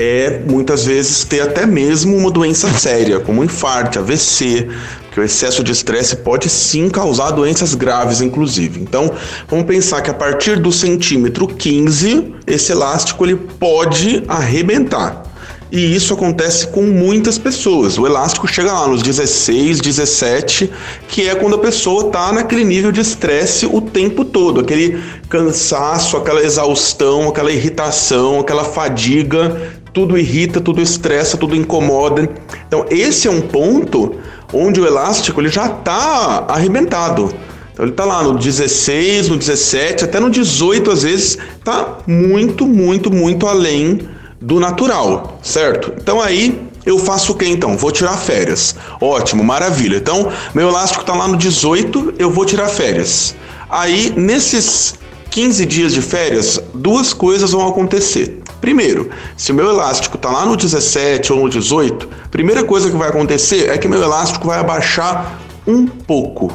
é 0.00 0.42
muitas 0.48 0.86
vezes 0.86 1.24
ter 1.24 1.42
até 1.42 1.66
mesmo 1.66 2.16
uma 2.16 2.30
doença 2.30 2.70
séria, 2.72 3.20
como 3.20 3.44
infarto, 3.44 3.98
AVC, 3.98 4.66
que 5.12 5.20
o 5.20 5.22
excesso 5.22 5.62
de 5.62 5.72
estresse 5.72 6.16
pode 6.16 6.48
sim 6.48 6.88
causar 6.88 7.32
doenças 7.32 7.74
graves, 7.74 8.22
inclusive. 8.22 8.80
Então, 8.80 9.12
vamos 9.46 9.66
pensar 9.66 10.00
que 10.00 10.10
a 10.10 10.14
partir 10.14 10.58
do 10.58 10.72
centímetro 10.72 11.46
15, 11.46 12.34
esse 12.46 12.72
elástico 12.72 13.26
ele 13.26 13.36
pode 13.36 14.22
arrebentar. 14.26 15.24
E 15.72 15.94
isso 15.94 16.14
acontece 16.14 16.66
com 16.68 16.82
muitas 16.82 17.38
pessoas. 17.38 17.96
O 17.96 18.04
elástico 18.04 18.48
chega 18.48 18.72
lá 18.72 18.88
nos 18.88 19.02
16, 19.02 19.80
17, 19.80 20.70
que 21.06 21.28
é 21.28 21.34
quando 21.34 21.54
a 21.54 21.58
pessoa 21.58 22.06
está 22.06 22.32
naquele 22.32 22.64
nível 22.64 22.90
de 22.90 23.00
estresse 23.00 23.66
o 23.66 23.80
tempo 23.80 24.24
todo, 24.24 24.60
aquele 24.60 25.00
cansaço, 25.28 26.16
aquela 26.16 26.42
exaustão, 26.42 27.28
aquela 27.28 27.52
irritação, 27.52 28.40
aquela 28.40 28.64
fadiga 28.64 29.79
tudo 29.92 30.18
irrita, 30.18 30.60
tudo 30.60 30.80
estressa, 30.80 31.36
tudo 31.36 31.56
incomoda. 31.56 32.28
Então, 32.66 32.86
esse 32.90 33.28
é 33.28 33.30
um 33.30 33.40
ponto 33.40 34.14
onde 34.52 34.80
o 34.80 34.86
elástico 34.86 35.40
ele 35.40 35.48
já 35.48 35.66
está 35.66 36.44
arrebentado. 36.48 37.32
Então, 37.72 37.84
ele 37.84 37.92
está 37.92 38.04
lá 38.04 38.22
no 38.22 38.38
16, 38.38 39.28
no 39.28 39.36
17, 39.36 40.04
até 40.04 40.20
no 40.20 40.30
18, 40.30 40.90
às 40.90 41.02
vezes, 41.02 41.38
está 41.58 41.98
muito, 42.06 42.66
muito, 42.66 43.10
muito 43.10 43.46
além 43.46 44.00
do 44.40 44.58
natural, 44.58 45.38
certo? 45.42 45.92
Então, 46.00 46.20
aí 46.20 46.60
eu 46.84 46.98
faço 46.98 47.32
o 47.32 47.34
que 47.34 47.46
então? 47.46 47.76
Vou 47.76 47.92
tirar 47.92 48.16
férias. 48.16 48.74
Ótimo, 49.00 49.44
maravilha. 49.44 49.96
Então, 49.96 50.32
meu 50.54 50.68
elástico 50.68 51.02
está 51.02 51.14
lá 51.14 51.28
no 51.28 51.36
18, 51.36 52.14
eu 52.18 52.30
vou 52.30 52.44
tirar 52.44 52.68
férias. 52.68 53.34
Aí, 53.68 54.12
nesses 54.16 54.94
15 55.30 55.66
dias 55.66 55.92
de 55.92 56.02
férias, 56.02 56.60
duas 56.74 57.12
coisas 57.12 57.52
vão 57.52 57.68
acontecer. 57.68 58.39
Primeiro, 58.60 59.10
se 59.36 59.52
o 59.52 59.54
meu 59.54 59.68
elástico 59.68 60.16
está 60.16 60.30
lá 60.30 60.44
no 60.44 60.56
17 60.56 61.32
ou 61.32 61.40
no 61.40 61.48
18, 61.48 62.08
primeira 62.30 62.62
coisa 62.62 62.90
que 62.90 62.96
vai 62.96 63.08
acontecer 63.08 63.70
é 63.70 63.78
que 63.78 63.88
meu 63.88 64.02
elástico 64.02 64.46
vai 64.46 64.58
abaixar 64.58 65.40
um 65.66 65.86
pouco. 65.86 66.52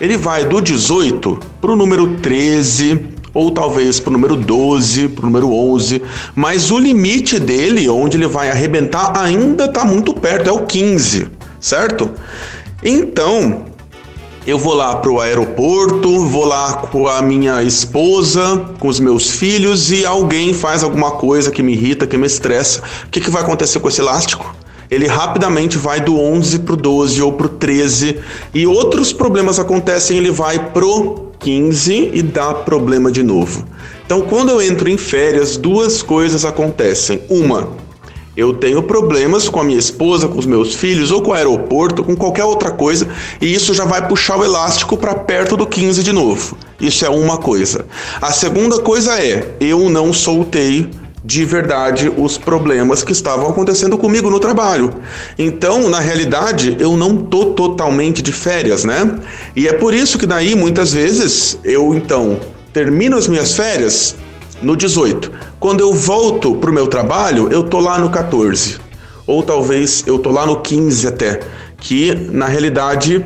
Ele 0.00 0.16
vai 0.16 0.44
do 0.44 0.60
18 0.60 1.38
para 1.60 1.72
o 1.72 1.76
número 1.76 2.16
13, 2.16 3.06
ou 3.34 3.50
talvez 3.50 4.00
para 4.00 4.10
o 4.10 4.12
número 4.12 4.36
12, 4.36 5.08
para 5.08 5.22
o 5.22 5.26
número 5.26 5.52
11, 5.52 6.02
mas 6.34 6.70
o 6.70 6.78
limite 6.78 7.38
dele, 7.38 7.88
onde 7.88 8.16
ele 8.16 8.26
vai 8.26 8.50
arrebentar, 8.50 9.12
ainda 9.16 9.66
está 9.66 9.84
muito 9.84 10.12
perto, 10.14 10.48
é 10.48 10.52
o 10.52 10.66
15, 10.66 11.28
certo? 11.60 12.10
Então, 12.82 13.66
eu 14.44 14.58
vou 14.58 14.74
lá 14.74 14.96
para 14.96 15.10
o 15.10 15.20
aeroporto, 15.20 16.26
vou 16.26 16.44
lá 16.44 16.72
com 16.74 17.06
a 17.06 17.22
minha 17.22 17.62
esposa, 17.62 18.64
com 18.78 18.88
os 18.88 18.98
meus 18.98 19.30
filhos 19.30 19.92
e 19.92 20.04
alguém 20.04 20.52
faz 20.52 20.82
alguma 20.82 21.12
coisa 21.12 21.50
que 21.50 21.62
me 21.62 21.72
irrita, 21.72 22.06
que 22.06 22.18
me 22.18 22.26
estressa. 22.26 22.82
O 23.06 23.08
que, 23.08 23.20
que 23.20 23.30
vai 23.30 23.42
acontecer 23.42 23.78
com 23.78 23.88
esse 23.88 24.00
elástico? 24.00 24.54
Ele 24.90 25.06
rapidamente 25.06 25.78
vai 25.78 26.00
do 26.00 26.18
11 26.18 26.58
para 26.60 26.74
o 26.74 26.76
12 26.76 27.22
ou 27.22 27.32
para 27.32 27.46
o 27.46 27.50
13 27.50 28.18
e 28.52 28.66
outros 28.66 29.12
problemas 29.12 29.58
acontecem, 29.58 30.18
ele 30.18 30.30
vai 30.30 30.70
pro 30.70 31.30
15 31.38 32.10
e 32.12 32.20
dá 32.20 32.52
problema 32.52 33.10
de 33.10 33.22
novo. 33.22 33.64
Então, 34.04 34.22
quando 34.22 34.50
eu 34.50 34.60
entro 34.60 34.88
em 34.90 34.98
férias, 34.98 35.56
duas 35.56 36.02
coisas 36.02 36.44
acontecem. 36.44 37.22
Uma, 37.30 37.70
eu 38.36 38.54
tenho 38.54 38.82
problemas 38.82 39.48
com 39.48 39.60
a 39.60 39.64
minha 39.64 39.78
esposa, 39.78 40.26
com 40.26 40.38
os 40.38 40.46
meus 40.46 40.74
filhos, 40.74 41.10
ou 41.10 41.20
com 41.20 41.32
o 41.32 41.34
aeroporto, 41.34 42.02
com 42.02 42.16
qualquer 42.16 42.44
outra 42.44 42.70
coisa, 42.70 43.06
e 43.40 43.52
isso 43.52 43.74
já 43.74 43.84
vai 43.84 44.06
puxar 44.08 44.38
o 44.38 44.44
elástico 44.44 44.96
para 44.96 45.14
perto 45.14 45.56
do 45.56 45.66
15 45.66 46.02
de 46.02 46.12
novo. 46.12 46.56
Isso 46.80 47.04
é 47.04 47.10
uma 47.10 47.36
coisa. 47.36 47.84
A 48.20 48.32
segunda 48.32 48.78
coisa 48.80 49.22
é: 49.22 49.54
eu 49.60 49.90
não 49.90 50.12
soltei 50.12 50.88
de 51.24 51.44
verdade 51.44 52.12
os 52.16 52.36
problemas 52.36 53.04
que 53.04 53.12
estavam 53.12 53.48
acontecendo 53.48 53.96
comigo 53.96 54.28
no 54.28 54.40
trabalho. 54.40 54.92
Então, 55.38 55.88
na 55.88 56.00
realidade, 56.00 56.76
eu 56.80 56.96
não 56.96 57.16
tô 57.16 57.46
totalmente 57.46 58.20
de 58.22 58.32
férias, 58.32 58.84
né? 58.84 59.18
E 59.54 59.68
é 59.68 59.72
por 59.72 59.94
isso 59.94 60.18
que 60.18 60.26
daí 60.26 60.54
muitas 60.54 60.92
vezes 60.92 61.58
eu 61.62 61.94
então 61.94 62.40
termino 62.72 63.16
as 63.16 63.28
minhas 63.28 63.54
férias 63.54 64.16
no 64.62 64.76
18. 64.76 65.30
Quando 65.58 65.80
eu 65.80 65.92
volto 65.92 66.56
para 66.56 66.70
o 66.70 66.72
meu 66.72 66.86
trabalho, 66.86 67.48
eu 67.50 67.62
tô 67.62 67.80
lá 67.80 67.98
no 67.98 68.10
14. 68.10 68.78
Ou 69.26 69.42
talvez 69.42 70.04
eu 70.06 70.18
tô 70.18 70.30
lá 70.30 70.46
no 70.46 70.60
15 70.60 71.06
até, 71.06 71.40
que 71.78 72.14
na 72.14 72.46
realidade 72.46 73.24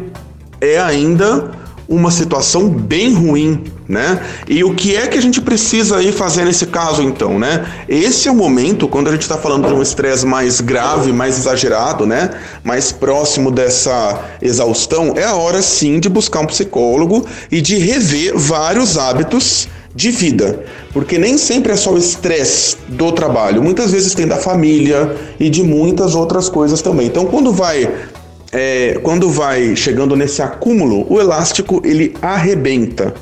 é 0.60 0.78
ainda 0.78 1.50
uma 1.88 2.10
situação 2.10 2.68
bem 2.68 3.14
ruim, 3.14 3.64
né? 3.88 4.20
E 4.48 4.64
o 4.64 4.74
que 4.74 4.96
é 4.96 5.06
que 5.06 5.16
a 5.16 5.22
gente 5.22 5.40
precisa 5.40 5.98
aí 5.98 6.10
fazer 6.10 6.44
nesse 6.44 6.66
caso 6.66 7.00
então, 7.00 7.38
né? 7.38 7.64
Esse 7.88 8.28
é 8.28 8.30
o 8.30 8.34
momento 8.34 8.88
quando 8.88 9.08
a 9.08 9.12
gente 9.12 9.22
está 9.22 9.38
falando 9.38 9.68
de 9.68 9.72
um 9.72 9.80
estresse 9.80 10.26
mais 10.26 10.60
grave, 10.60 11.12
mais 11.12 11.38
exagerado, 11.38 12.04
né? 12.04 12.30
Mais 12.64 12.90
próximo 12.90 13.50
dessa 13.52 14.20
exaustão, 14.42 15.14
é 15.16 15.24
a 15.24 15.34
hora 15.34 15.62
sim 15.62 16.00
de 16.00 16.08
buscar 16.08 16.40
um 16.40 16.46
psicólogo 16.46 17.24
e 17.50 17.60
de 17.60 17.78
rever 17.78 18.36
vários 18.36 18.98
hábitos 18.98 19.68
de 19.96 20.10
vida, 20.10 20.62
porque 20.92 21.18
nem 21.18 21.38
sempre 21.38 21.72
é 21.72 21.76
só 21.76 21.94
o 21.94 21.98
estresse 21.98 22.76
do 22.86 23.10
trabalho, 23.12 23.62
muitas 23.62 23.90
vezes 23.90 24.14
tem 24.14 24.28
da 24.28 24.36
família 24.36 25.16
e 25.40 25.48
de 25.48 25.62
muitas 25.62 26.14
outras 26.14 26.50
coisas 26.50 26.82
também. 26.82 27.06
Então, 27.06 27.24
quando 27.24 27.50
vai 27.50 27.90
é, 28.52 29.00
quando 29.02 29.30
vai 29.30 29.74
chegando 29.74 30.14
nesse 30.14 30.42
acúmulo, 30.42 31.06
o 31.10 31.18
elástico 31.18 31.80
ele 31.84 32.14
arrebenta. 32.20 33.14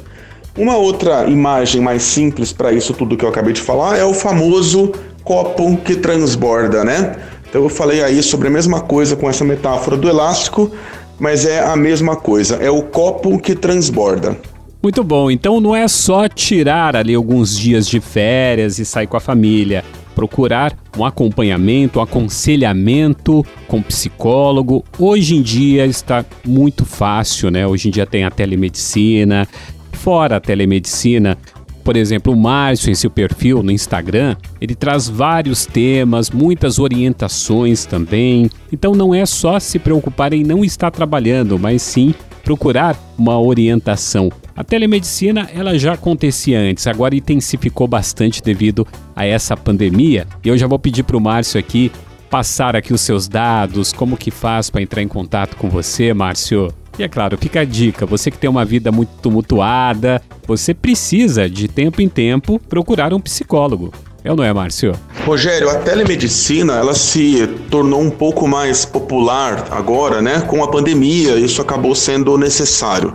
Uma 0.56 0.76
outra 0.76 1.26
imagem 1.26 1.80
mais 1.80 2.02
simples 2.02 2.52
para 2.52 2.72
isso 2.72 2.92
tudo 2.92 3.16
que 3.16 3.24
eu 3.24 3.28
acabei 3.28 3.52
de 3.52 3.60
falar 3.60 3.96
é 3.96 4.04
o 4.04 4.12
famoso 4.12 4.92
copo 5.24 5.76
que 5.78 5.96
transborda, 5.96 6.84
né? 6.84 7.16
Então 7.48 7.62
eu 7.62 7.68
falei 7.68 8.02
aí 8.02 8.22
sobre 8.22 8.48
a 8.48 8.50
mesma 8.50 8.80
coisa 8.80 9.16
com 9.16 9.30
essa 9.30 9.44
metáfora 9.44 9.96
do 9.96 10.08
elástico, 10.08 10.70
mas 11.18 11.46
é 11.46 11.60
a 11.60 11.76
mesma 11.76 12.16
coisa, 12.16 12.56
é 12.56 12.70
o 12.70 12.82
copo 12.82 13.38
que 13.38 13.54
transborda. 13.54 14.36
Muito 14.84 15.02
bom. 15.02 15.30
Então 15.30 15.62
não 15.62 15.74
é 15.74 15.88
só 15.88 16.28
tirar 16.28 16.94
ali 16.94 17.14
alguns 17.14 17.58
dias 17.58 17.88
de 17.88 18.00
férias 18.00 18.78
e 18.78 18.84
sair 18.84 19.06
com 19.06 19.16
a 19.16 19.20
família. 19.20 19.82
Procurar 20.14 20.76
um 20.98 21.06
acompanhamento, 21.06 21.98
um 21.98 22.02
aconselhamento 22.02 23.42
com 23.66 23.80
psicólogo. 23.80 24.84
Hoje 24.98 25.36
em 25.36 25.40
dia 25.40 25.86
está 25.86 26.22
muito 26.46 26.84
fácil, 26.84 27.50
né? 27.50 27.66
Hoje 27.66 27.88
em 27.88 27.90
dia 27.90 28.04
tem 28.04 28.24
a 28.24 28.30
telemedicina. 28.30 29.48
Fora 29.92 30.36
a 30.36 30.40
telemedicina, 30.40 31.38
por 31.82 31.96
exemplo, 31.96 32.34
o 32.34 32.36
Márcio, 32.36 32.90
em 32.90 32.94
seu 32.94 33.08
perfil 33.08 33.62
no 33.62 33.70
Instagram, 33.70 34.36
ele 34.60 34.74
traz 34.74 35.08
vários 35.08 35.64
temas, 35.64 36.30
muitas 36.30 36.78
orientações 36.78 37.86
também. 37.86 38.50
Então 38.70 38.92
não 38.92 39.14
é 39.14 39.24
só 39.24 39.58
se 39.58 39.78
preocupar 39.78 40.34
em 40.34 40.44
não 40.44 40.62
estar 40.62 40.90
trabalhando, 40.90 41.58
mas 41.58 41.80
sim 41.80 42.14
procurar 42.44 42.94
uma 43.16 43.40
orientação. 43.40 44.30
A 44.56 44.62
telemedicina 44.62 45.48
ela 45.52 45.76
já 45.76 45.94
acontecia 45.94 46.60
antes, 46.60 46.86
agora 46.86 47.16
intensificou 47.16 47.88
bastante 47.88 48.40
devido 48.40 48.86
a 49.14 49.26
essa 49.26 49.56
pandemia. 49.56 50.28
E 50.44 50.48
eu 50.48 50.56
já 50.56 50.68
vou 50.68 50.78
pedir 50.78 51.02
para 51.02 51.16
o 51.16 51.20
Márcio 51.20 51.58
aqui 51.58 51.90
passar 52.30 52.74
aqui 52.76 52.92
os 52.92 53.00
seus 53.00 53.28
dados, 53.28 53.92
como 53.92 54.16
que 54.16 54.30
faz 54.30 54.70
para 54.70 54.82
entrar 54.82 55.02
em 55.02 55.08
contato 55.08 55.56
com 55.56 55.68
você, 55.68 56.14
Márcio. 56.14 56.72
E 56.96 57.02
é 57.02 57.08
claro, 57.08 57.36
fica 57.36 57.60
a 57.60 57.64
dica, 57.64 58.06
você 58.06 58.30
que 58.30 58.38
tem 58.38 58.48
uma 58.48 58.64
vida 58.64 58.92
muito 58.92 59.10
tumultuada, 59.20 60.22
você 60.46 60.72
precisa 60.72 61.48
de 61.48 61.66
tempo 61.66 62.00
em 62.00 62.08
tempo 62.08 62.60
procurar 62.68 63.12
um 63.12 63.20
psicólogo. 63.20 63.92
É 64.26 64.30
ou 64.30 64.36
não 64.38 64.42
é, 64.42 64.50
Márcio? 64.54 64.94
Rogério, 65.26 65.68
a 65.68 65.74
telemedicina 65.74 66.72
ela 66.76 66.94
se 66.94 67.46
tornou 67.70 68.00
um 68.00 68.08
pouco 68.08 68.48
mais 68.48 68.82
popular 68.86 69.68
agora, 69.70 70.22
né? 70.22 70.40
Com 70.48 70.64
a 70.64 70.68
pandemia, 70.68 71.34
isso 71.34 71.60
acabou 71.60 71.94
sendo 71.94 72.38
necessário. 72.38 73.14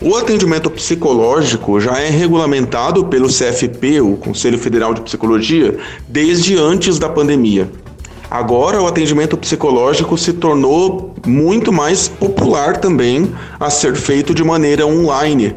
O 0.00 0.14
atendimento 0.14 0.70
psicológico 0.70 1.80
já 1.80 1.98
é 1.98 2.08
regulamentado 2.08 3.04
pelo 3.06 3.26
CFP, 3.26 4.00
o 4.00 4.16
Conselho 4.16 4.56
Federal 4.56 4.94
de 4.94 5.00
Psicologia, 5.00 5.76
desde 6.06 6.56
antes 6.56 7.00
da 7.00 7.08
pandemia. 7.08 7.68
Agora 8.30 8.80
o 8.80 8.86
atendimento 8.86 9.36
psicológico 9.36 10.16
se 10.16 10.34
tornou 10.34 11.16
muito 11.26 11.72
mais 11.72 12.06
popular 12.06 12.76
também 12.76 13.28
a 13.58 13.70
ser 13.70 13.96
feito 13.96 14.32
de 14.32 14.44
maneira 14.44 14.86
online 14.86 15.56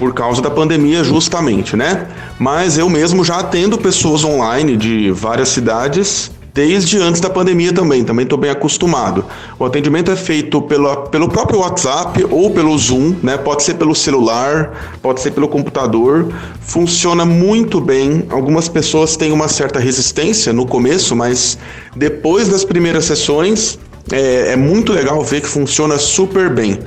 por 0.00 0.14
causa 0.14 0.40
da 0.40 0.50
pandemia 0.50 1.04
justamente, 1.04 1.76
né? 1.76 2.08
Mas 2.38 2.78
eu 2.78 2.88
mesmo 2.88 3.22
já 3.22 3.36
atendo 3.36 3.76
pessoas 3.76 4.24
online 4.24 4.74
de 4.74 5.12
várias 5.12 5.50
cidades 5.50 6.30
desde 6.54 6.98
antes 6.98 7.20
da 7.20 7.28
pandemia 7.28 7.72
também, 7.72 8.02
também 8.02 8.24
estou 8.24 8.38
bem 8.38 8.50
acostumado. 8.50 9.24
O 9.58 9.64
atendimento 9.64 10.10
é 10.10 10.16
feito 10.16 10.60
pela, 10.62 11.02
pelo 11.08 11.28
próprio 11.28 11.60
WhatsApp 11.60 12.26
ou 12.30 12.50
pelo 12.50 12.76
Zoom, 12.78 13.14
né? 13.22 13.36
Pode 13.36 13.62
ser 13.62 13.74
pelo 13.74 13.94
celular, 13.94 14.96
pode 15.02 15.20
ser 15.20 15.32
pelo 15.32 15.48
computador. 15.48 16.32
Funciona 16.62 17.26
muito 17.26 17.78
bem. 17.78 18.24
Algumas 18.30 18.70
pessoas 18.70 19.16
têm 19.18 19.32
uma 19.32 19.48
certa 19.48 19.78
resistência 19.78 20.50
no 20.50 20.66
começo, 20.66 21.14
mas 21.14 21.58
depois 21.94 22.48
das 22.48 22.64
primeiras 22.64 23.04
sessões 23.04 23.78
é, 24.10 24.52
é 24.52 24.56
muito 24.56 24.94
legal 24.94 25.22
ver 25.22 25.42
que 25.42 25.48
funciona 25.48 25.98
super 25.98 26.48
bem. 26.48 26.78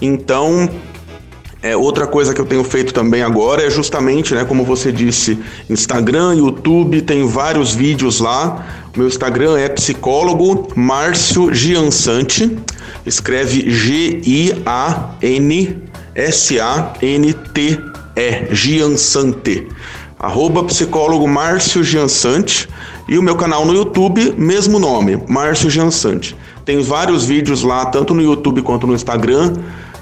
Então, 0.00 0.68
é, 1.64 1.74
outra 1.74 2.06
coisa 2.06 2.34
que 2.34 2.40
eu 2.42 2.44
tenho 2.44 2.62
feito 2.62 2.92
também 2.92 3.22
agora 3.22 3.62
é 3.62 3.70
justamente, 3.70 4.34
né, 4.34 4.44
como 4.44 4.64
você 4.64 4.92
disse, 4.92 5.38
Instagram, 5.70 6.34
YouTube, 6.34 7.00
tem 7.00 7.26
vários 7.26 7.74
vídeos 7.74 8.20
lá. 8.20 8.66
Meu 8.94 9.06
Instagram 9.08 9.56
é 9.58 9.70
psicólogo 9.70 10.68
Márcio 10.76 11.54
Giansante, 11.54 12.54
escreve 13.06 13.70
G-I-A-N-S-A-N-T-E, 13.70 14.54
Giansante. 18.54 19.66
Arroba 20.18 20.64
psicólogo 20.64 21.26
Márcio 21.26 21.82
Giansante 21.82 22.68
e 23.08 23.16
o 23.16 23.22
meu 23.22 23.36
canal 23.36 23.64
no 23.64 23.72
YouTube, 23.72 24.34
mesmo 24.36 24.78
nome, 24.78 25.16
Márcio 25.26 25.70
Giansante. 25.70 26.36
Tem 26.62 26.82
vários 26.82 27.24
vídeos 27.24 27.62
lá, 27.62 27.86
tanto 27.86 28.12
no 28.12 28.20
YouTube 28.20 28.60
quanto 28.60 28.86
no 28.86 28.94
Instagram 28.94 29.54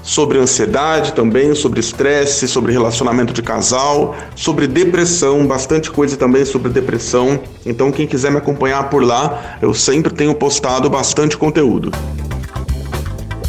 sobre 0.03 0.37
ansiedade 0.37 1.13
também, 1.13 1.55
sobre 1.55 1.79
estresse, 1.79 2.47
sobre 2.47 2.73
relacionamento 2.73 3.33
de 3.33 3.41
casal, 3.41 4.15
sobre 4.35 4.67
depressão, 4.67 5.47
bastante 5.47 5.89
coisa 5.89 6.17
também 6.17 6.45
sobre 6.45 6.69
depressão. 6.71 7.39
Então, 7.65 7.91
quem 7.91 8.05
quiser 8.05 8.29
me 8.29 8.37
acompanhar 8.37 8.89
por 8.89 9.03
lá, 9.03 9.57
eu 9.61 9.73
sempre 9.73 10.13
tenho 10.13 10.35
postado 10.35 10.89
bastante 10.89 11.37
conteúdo. 11.37 11.91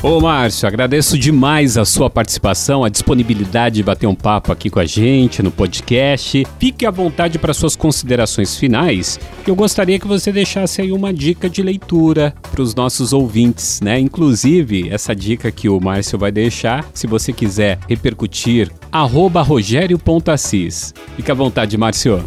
Ô 0.05 0.21
Márcio, 0.21 0.69
agradeço 0.69 1.17
demais 1.17 1.79
a 1.79 1.85
sua 1.87 2.11
participação, 2.11 2.85
a 2.85 2.91
disponibilidade 2.91 3.77
de 3.77 3.83
bater 3.83 4.07
um 4.07 4.15
papo 4.15 4.53
aqui 4.53 4.69
com 4.69 4.79
a 4.79 4.85
gente 4.85 5.43
no 5.43 5.51
podcast. 5.51 6.47
Fique 6.59 6.85
à 6.85 6.91
vontade 6.91 7.39
para 7.39 7.55
suas 7.55 7.75
considerações 7.75 8.55
finais. 8.55 9.19
Eu 9.47 9.57
gostaria 9.57 9.99
que 9.99 10.07
você 10.07 10.31
deixasse 10.31 10.83
aí 10.83 10.93
uma 10.93 11.11
dica 11.11 11.49
de 11.49 11.63
leitura 11.63 12.35
para 12.53 12.61
os 12.61 12.75
nossos 12.75 13.15
ouvintes, 13.15 13.81
né? 13.81 13.99
Inclusive, 13.99 14.91
essa 14.91 15.17
dica 15.17 15.51
que 15.51 15.71
o 15.71 15.81
Márcio 15.81 16.19
vai 16.19 16.31
deixar, 16.31 16.85
se 16.93 17.07
você 17.07 17.33
quiser 17.33 17.79
repercutir, 17.89 18.71
arroba 18.93 19.41
rogério.assis. 19.41 20.93
Fique 21.17 21.31
à 21.31 21.35
vontade, 21.35 21.79
Márcio. 21.79 22.23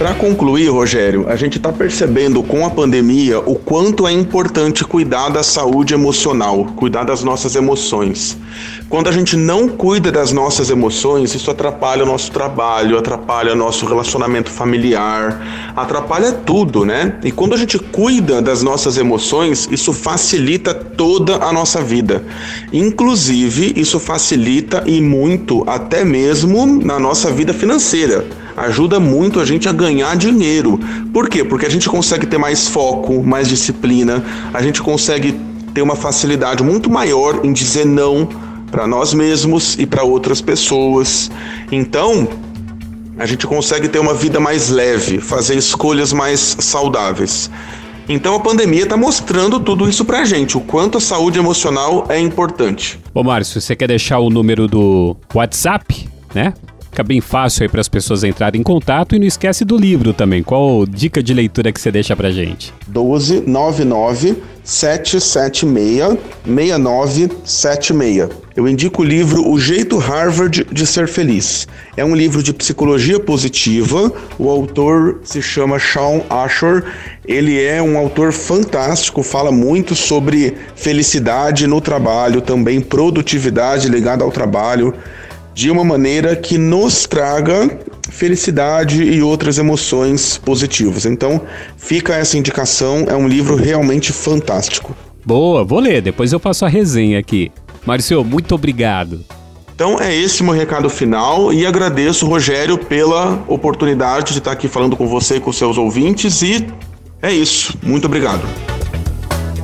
Para 0.00 0.14
concluir, 0.14 0.68
Rogério, 0.68 1.26
a 1.28 1.36
gente 1.36 1.58
está 1.58 1.70
percebendo 1.70 2.42
com 2.42 2.64
a 2.64 2.70
pandemia 2.70 3.38
o 3.38 3.54
quanto 3.54 4.08
é 4.08 4.12
importante 4.12 4.82
cuidar 4.82 5.28
da 5.28 5.42
saúde 5.42 5.92
emocional, 5.92 6.64
cuidar 6.76 7.04
das 7.04 7.22
nossas 7.22 7.54
emoções. 7.54 8.36
Quando 8.88 9.08
a 9.08 9.12
gente 9.12 9.36
não 9.36 9.68
cuida 9.68 10.10
das 10.10 10.32
nossas 10.32 10.70
emoções, 10.70 11.34
isso 11.34 11.50
atrapalha 11.50 12.02
o 12.02 12.06
nosso 12.06 12.30
trabalho, 12.32 12.96
atrapalha 12.96 13.54
nosso 13.54 13.84
relacionamento 13.86 14.50
familiar, 14.50 15.72
atrapalha 15.76 16.32
tudo, 16.32 16.84
né? 16.84 17.18
E 17.22 17.30
quando 17.30 17.54
a 17.54 17.58
gente 17.58 17.78
cuida 17.78 18.40
das 18.40 18.62
nossas 18.62 18.96
emoções, 18.96 19.68
isso 19.70 19.92
facilita 19.92 20.72
toda 20.72 21.36
a 21.44 21.52
nossa 21.52 21.82
vida. 21.82 22.24
Inclusive, 22.72 23.74
isso 23.76 24.00
facilita 24.00 24.82
e 24.86 25.00
muito 25.00 25.62
até 25.66 26.04
mesmo 26.04 26.66
na 26.66 26.98
nossa 26.98 27.30
vida 27.30 27.52
financeira 27.52 28.39
ajuda 28.62 29.00
muito 29.00 29.40
a 29.40 29.44
gente 29.44 29.68
a 29.68 29.72
ganhar 29.72 30.16
dinheiro. 30.16 30.78
Por 31.12 31.28
quê? 31.28 31.44
Porque 31.44 31.66
a 31.66 31.68
gente 31.70 31.88
consegue 31.88 32.26
ter 32.26 32.38
mais 32.38 32.68
foco, 32.68 33.22
mais 33.22 33.48
disciplina, 33.48 34.22
a 34.52 34.62
gente 34.62 34.82
consegue 34.82 35.38
ter 35.74 35.82
uma 35.82 35.96
facilidade 35.96 36.62
muito 36.62 36.90
maior 36.90 37.40
em 37.44 37.52
dizer 37.52 37.86
não 37.86 38.28
para 38.70 38.86
nós 38.86 39.12
mesmos 39.14 39.76
e 39.78 39.86
para 39.86 40.02
outras 40.02 40.40
pessoas. 40.40 41.30
Então, 41.72 42.28
a 43.18 43.26
gente 43.26 43.46
consegue 43.46 43.88
ter 43.88 43.98
uma 43.98 44.14
vida 44.14 44.40
mais 44.40 44.70
leve, 44.70 45.18
fazer 45.20 45.56
escolhas 45.56 46.12
mais 46.12 46.56
saudáveis. 46.58 47.50
Então 48.08 48.34
a 48.34 48.40
pandemia 48.40 48.82
está 48.84 48.96
mostrando 48.96 49.60
tudo 49.60 49.88
isso 49.88 50.04
pra 50.04 50.24
gente, 50.24 50.56
o 50.56 50.60
quanto 50.60 50.98
a 50.98 51.00
saúde 51.00 51.38
emocional 51.38 52.06
é 52.08 52.18
importante. 52.18 52.98
Ô 53.14 53.22
Márcio, 53.22 53.60
você 53.60 53.76
quer 53.76 53.86
deixar 53.86 54.18
o 54.18 54.30
número 54.30 54.66
do 54.66 55.16
WhatsApp, 55.32 56.08
né? 56.34 56.52
Fica 56.90 57.04
bem 57.04 57.20
fácil 57.20 57.62
aí 57.62 57.68
para 57.68 57.80
as 57.80 57.88
pessoas 57.88 58.24
entrarem 58.24 58.60
em 58.60 58.64
contato 58.64 59.14
e 59.14 59.18
não 59.18 59.26
esquece 59.26 59.64
do 59.64 59.76
livro 59.76 60.12
também. 60.12 60.42
Qual 60.42 60.84
dica 60.84 61.22
de 61.22 61.32
leitura 61.32 61.70
que 61.72 61.80
você 61.80 61.92
deixa 61.92 62.16
pra 62.16 62.32
gente? 62.32 62.74
1299 62.88 64.42
776 64.64 66.18
6976. 66.44 68.28
Eu 68.56 68.68
indico 68.68 69.02
o 69.02 69.04
livro 69.04 69.48
O 69.48 69.58
Jeito 69.58 69.98
Harvard 69.98 70.66
de 70.70 70.84
Ser 70.84 71.06
Feliz. 71.06 71.68
É 71.96 72.04
um 72.04 72.14
livro 72.14 72.42
de 72.42 72.52
psicologia 72.52 73.20
positiva. 73.20 74.12
O 74.36 74.50
autor 74.50 75.20
se 75.22 75.40
chama 75.40 75.78
Sean 75.78 76.22
Ashore. 76.28 76.82
Ele 77.24 77.62
é 77.62 77.80
um 77.80 77.96
autor 77.96 78.32
fantástico, 78.32 79.22
fala 79.22 79.52
muito 79.52 79.94
sobre 79.94 80.56
felicidade 80.74 81.68
no 81.68 81.80
trabalho, 81.80 82.40
também 82.40 82.80
produtividade 82.80 83.88
ligada 83.88 84.24
ao 84.24 84.32
trabalho 84.32 84.92
de 85.60 85.70
uma 85.70 85.84
maneira 85.84 86.34
que 86.34 86.56
nos 86.56 87.06
traga 87.06 87.78
felicidade 88.08 89.02
e 89.02 89.20
outras 89.20 89.58
emoções 89.58 90.38
positivas. 90.38 91.04
Então, 91.04 91.42
fica 91.76 92.14
essa 92.14 92.38
indicação, 92.38 93.04
é 93.06 93.14
um 93.14 93.28
livro 93.28 93.56
realmente 93.56 94.10
fantástico. 94.10 94.96
Boa, 95.22 95.62
vou 95.62 95.78
ler, 95.78 96.00
depois 96.00 96.32
eu 96.32 96.38
faço 96.40 96.64
a 96.64 96.68
resenha 96.68 97.18
aqui. 97.18 97.52
Márcio, 97.84 98.24
muito 98.24 98.54
obrigado. 98.54 99.22
Então 99.74 100.00
é 100.00 100.16
esse 100.16 100.42
meu 100.42 100.54
recado 100.54 100.88
final 100.88 101.52
e 101.52 101.66
agradeço, 101.66 102.26
Rogério, 102.26 102.78
pela 102.78 103.44
oportunidade 103.46 104.32
de 104.32 104.38
estar 104.38 104.52
aqui 104.52 104.66
falando 104.66 104.96
com 104.96 105.06
você 105.06 105.36
e 105.36 105.40
com 105.40 105.52
seus 105.52 105.76
ouvintes 105.76 106.40
e 106.40 106.66
é 107.20 107.30
isso. 107.30 107.76
Muito 107.82 108.06
obrigado. 108.06 108.48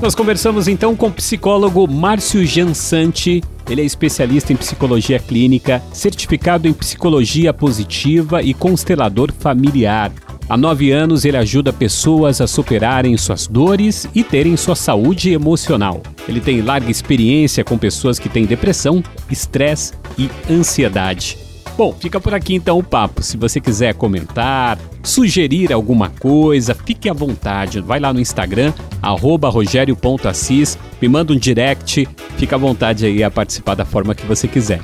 Nós 0.02 0.14
conversamos 0.14 0.68
então 0.68 0.94
com 0.94 1.06
o 1.06 1.12
psicólogo 1.12 1.88
Márcio 1.88 2.44
Jansante. 2.44 3.42
Ele 3.68 3.82
é 3.82 3.84
especialista 3.84 4.52
em 4.52 4.56
psicologia 4.56 5.18
clínica, 5.18 5.82
certificado 5.92 6.68
em 6.68 6.72
psicologia 6.72 7.52
positiva 7.52 8.42
e 8.42 8.54
constelador 8.54 9.32
familiar. 9.32 10.12
Há 10.48 10.56
nove 10.56 10.92
anos, 10.92 11.24
ele 11.24 11.36
ajuda 11.36 11.72
pessoas 11.72 12.40
a 12.40 12.46
superarem 12.46 13.16
suas 13.16 13.48
dores 13.48 14.08
e 14.14 14.22
terem 14.22 14.56
sua 14.56 14.76
saúde 14.76 15.32
emocional. 15.32 16.00
Ele 16.28 16.40
tem 16.40 16.62
larga 16.62 16.88
experiência 16.88 17.64
com 17.64 17.76
pessoas 17.76 18.18
que 18.18 18.28
têm 18.28 18.46
depressão, 18.46 19.02
estresse 19.28 19.94
e 20.16 20.30
ansiedade. 20.48 21.45
Bom, 21.76 21.92
fica 21.92 22.18
por 22.18 22.32
aqui 22.32 22.54
então 22.54 22.78
o 22.78 22.82
papo. 22.82 23.22
Se 23.22 23.36
você 23.36 23.60
quiser 23.60 23.94
comentar, 23.94 24.78
sugerir 25.02 25.72
alguma 25.72 26.08
coisa, 26.08 26.74
fique 26.74 27.08
à 27.08 27.12
vontade. 27.12 27.80
Vai 27.80 28.00
lá 28.00 28.12
no 28.12 28.20
Instagram, 28.20 28.72
rogério.assis, 29.02 30.78
me 31.00 31.08
manda 31.08 31.32
um 31.32 31.36
direct, 31.36 32.08
fica 32.38 32.56
à 32.56 32.58
vontade 32.58 33.04
aí 33.04 33.22
a 33.22 33.30
participar 33.30 33.74
da 33.74 33.84
forma 33.84 34.14
que 34.14 34.24
você 34.24 34.48
quiser. 34.48 34.80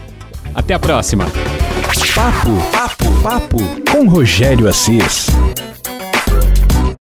Até 0.55 0.75
a 0.75 0.79
próxima! 0.79 1.27
Papo, 2.15 2.51
papo, 2.71 3.23
papo 3.23 3.59
com 3.91 4.07
Rogério 4.07 4.69
Assis. 4.69 5.29